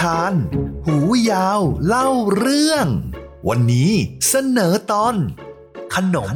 [0.00, 0.34] ทาน
[0.86, 0.96] หู
[1.30, 2.86] ยาวเล่าเรื่อง
[3.48, 3.92] วันนี้
[4.28, 5.14] เสนอตอน
[5.94, 6.34] ขนม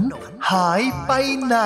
[0.51, 1.13] หายไป
[1.45, 1.57] ไหน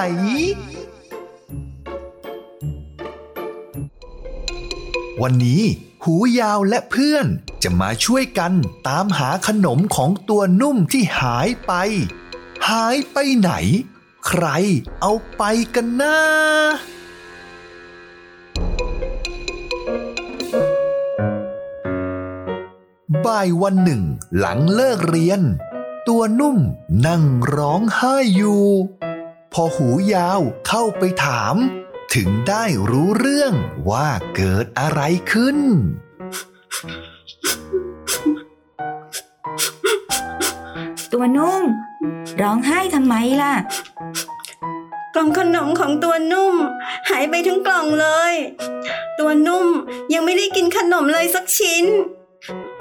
[5.23, 5.63] วันนี้
[6.05, 7.27] หูยาวและเพื่อน
[7.63, 8.53] จะมาช่วยกัน
[8.89, 11.73] ตามหาขนมของตัวนุ่มที่หายไป
[12.69, 13.53] หายไปไหน
[14.27, 14.47] ใคร
[15.01, 15.43] เอาไป
[15.75, 16.19] กันนะ
[23.29, 24.03] บ่ายวันหนึ่ง
[24.39, 25.41] หลังเลิกเรียน
[26.09, 26.59] ตัวนุ่ม
[27.07, 27.25] นั่ง
[27.57, 28.65] ร้องไห้อยู่
[29.53, 31.57] พอหูยาวเข้าไปถาม
[32.15, 33.53] ถึงได้รู้เรื่อง
[33.91, 35.01] ว่าเกิดอะไร
[35.33, 35.59] ขึ้น
[41.13, 41.63] ตัวนุ่ม
[42.43, 43.55] ร้องไห้ทำไมล่ะ
[45.15, 46.55] กล่องขนมของตัวนุ่ม
[47.11, 48.35] หายไปทั้งกล่องเลย
[49.19, 49.67] ตัวนุ่ม
[50.13, 51.87] ยังไม่ได้กินขนมเลยสักชิ้น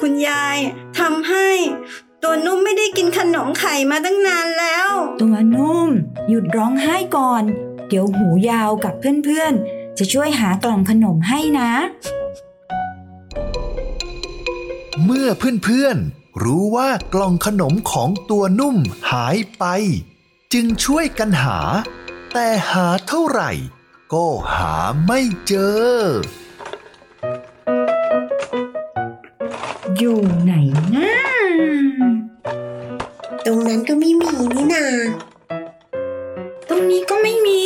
[0.01, 0.57] คุณยาย
[0.99, 1.49] ทำให้
[2.23, 4.89] ตัวนุ่มไม่ได้กินขนมไข่มาตั้งนานแล้ว
[5.21, 5.87] ตัวนุ่ม
[6.29, 7.43] หยุดร้องไห้ก่อน
[7.87, 11.71] เดี๋ยวหูยาวกับเพื่อนๆ จะช่วยหากล่องขนมให้นะ
[15.05, 15.29] เมื่อ
[15.63, 18.77] เพื่อนๆ รู้ว่ากล่องขนมของตัวนุ่ม
[19.11, 19.65] หายไป
[20.53, 21.59] จึงช่วยกันหา
[22.33, 23.51] แต่หาเท่าไหร่
[24.13, 25.53] ก็หาไม่เจ
[25.89, 25.93] อ
[29.97, 30.53] อยู่ไหน
[30.95, 31.11] นะ
[33.45, 34.85] ตรงนั้นก็ไม่มีนี่นา
[36.69, 37.61] ตรงนี้ก็ไม่มี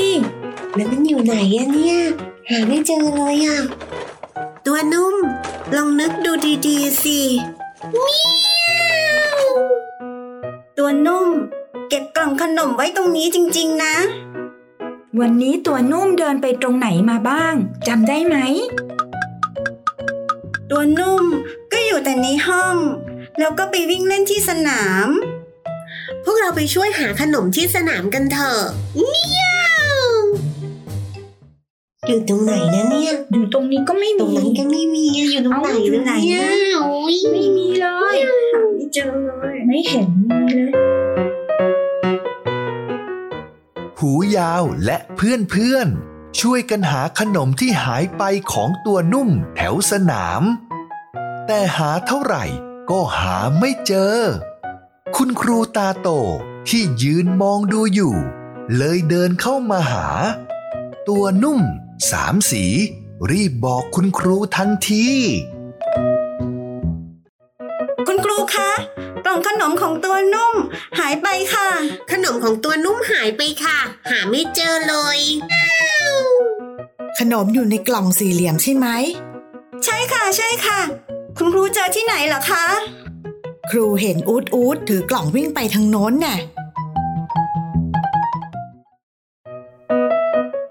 [0.76, 1.98] แล้วมันอยู่ไหนอะเนี่ย
[2.50, 3.60] หาไม่เจอเลยอะ
[4.66, 5.16] ตัวนุ่ม
[5.76, 6.32] ลองนึกดู
[6.68, 7.20] ดีๆสิ
[10.78, 11.28] ตัวนุ่ม
[11.90, 13.96] เก็บกล่องขนมไว้ตรงนี้จริง ๆ นะ
[15.20, 17.54] วันนี้ตัวนุ่มเดินไปตรงไหนมาบ้าง
[17.88, 18.38] จำได้ไหม
[20.72, 21.24] ตัวนุ่ม
[21.71, 21.71] ก็
[22.02, 22.78] อยู่แต่ในห้อง
[23.40, 25.08] แล้วก็ไปวิ่งเล่นที่สนาม
[26.24, 28.62] พวกเราไปช่วยหาขนมที่สนามกันเถอะ
[28.96, 29.46] เมีย
[29.98, 30.08] ว
[32.08, 40.72] อยู่ตรงไหนนะเนี่ย อยู่ตรงนี้ก็ไม่ตรงมีนั้นก็ไม่มีอะอยู่ตรงไหนเอ้าอยู่ไหนเนี่ยนะโอ้ยไม่มีเลย หาไม่เจอเลยไม่เห็นมีเลย
[44.00, 50.44] หูยาวและเพื่อนๆ ช่วยกันหาขนมที่หายไปของตัวนุ่มแถวสนาม
[51.54, 52.46] แต่หาเท่าไหร่
[52.90, 54.18] ก็หาไม่เจอ
[55.16, 56.10] คุณครูตาโต
[56.70, 58.16] ที่ยืนมองดูอยู่
[58.78, 60.08] เลยเดินเข้ามาหา
[61.10, 61.62] ตัวนุ่ม
[62.12, 62.66] สามสี
[63.32, 65.08] รีบบอกคุณครูทันที
[68.08, 68.72] คุณครูคะ
[69.26, 70.56] กล่องขนมของตัวนุ่ม
[71.00, 71.68] หายไปค่ะ
[72.12, 73.78] ขนมของตัวนุ่มหายไปค่ะ
[74.10, 75.20] หาไม่เจอเลย
[77.20, 78.88] ขนมอยู่ในกล่องสี่เหลี่ยมใช่ไหม
[79.86, 80.80] ใช่ค่ะ ใช่ค่ะ
[81.38, 82.66] คุณครูเจอที่ไหนเหรอคะ
[83.70, 86.38] ครูเห็นอูดอูดถือกล่องวิ่งไปทางโน้นน่ะ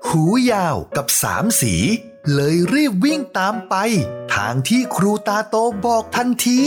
[0.09, 0.22] หู
[0.53, 1.75] ยาวกับสามสี
[2.34, 3.75] เลยรีบวิ่งตามไป
[4.34, 6.62] ทางที่ครูตาโตบอกทันที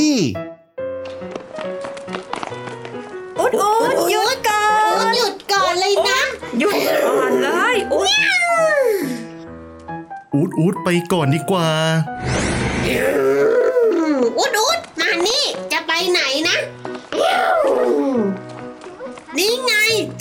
[3.40, 4.66] อุดอุดหยุดก่อ
[5.04, 6.20] นหยุดก่อนเลยนะ
[6.60, 8.14] หยุดก่อนเลยอุ๊ย
[10.34, 11.68] อูดอูดไปก่อนดีกว่า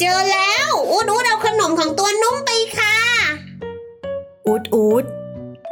[0.05, 2.97] เจอแล้วอุดอุดเอาขนมของตัวนุ่มไปค่ะ
[4.47, 5.05] อูดอูด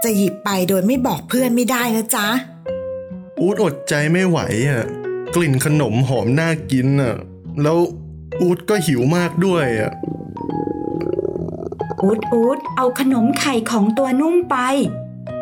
[0.02, 2.28] จะหยิบไปโดยไม่บอกเพื่อนไม่ได้นะจ๊ะ
[3.40, 4.84] อูดอดใจไม่ไหวอะ
[5.34, 7.14] กลิ่นขนมหอมน่ากินอะ
[7.62, 7.78] แล้ว
[8.40, 9.92] อูดก็หิวมากด้วยอะ
[12.02, 14.56] อูดอูดเอาขนมไข่ของตัวนุ่มไป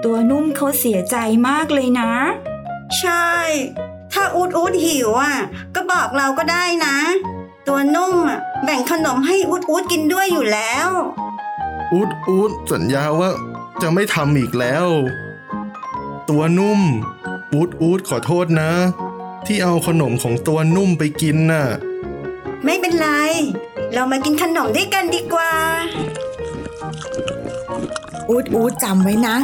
[0.05, 1.17] ตัวนุ่มเขาเสียใจ
[1.49, 2.11] มากเลยนะ
[2.99, 3.31] ใช่
[4.13, 5.35] ถ้าอุดอุดหิวอะ
[5.75, 6.97] ก็บอกเราก็ได้นะ
[7.69, 10.89] ตัวนุ่มอะแบ่งขนมให้อุดอุดกินด้วยอยู่แล้ว
[11.93, 13.31] อูดอูดสัญญาว่า
[13.83, 14.87] จะไม่ทำอีกแล้ว
[16.31, 16.81] ตัวนุ่ม
[17.53, 18.71] อูดอูดขอโทษนะ
[19.47, 21.65] ที่เอาขนมของตัวนุ่มไปกินน่ะ
[22.65, 23.09] ไม่เป็นไร
[23.95, 25.53] เรามากินขนมด้วยกันดีกว่า
[28.31, 29.37] อูดอูดจำไว้นะ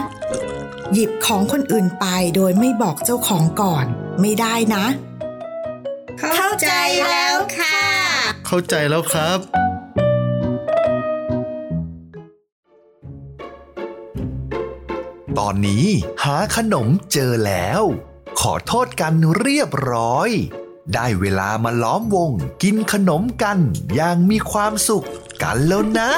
[0.93, 2.07] หยิบของคนอื่นไป
[2.37, 3.85] โดยไม่บอกเจ้าของก่อน
[4.21, 4.85] ไม่ได้นะ
[6.37, 6.69] เข้าใจ
[7.11, 7.84] แล้วค่ะ
[8.47, 9.39] เข้าใจแล้วครับ
[15.39, 15.87] ตอนนี้
[16.25, 17.83] หาขนมเจอแล้ว
[18.41, 20.31] ขอโทษกันเรียบร้อย
[20.95, 22.31] ได้เวลามาล้อมวง
[22.63, 23.59] กินขนมกัน
[23.95, 25.07] อย่างมีความสุข
[25.43, 26.11] กันแล้วนะ